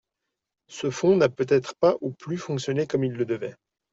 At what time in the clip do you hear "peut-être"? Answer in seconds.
1.29-1.75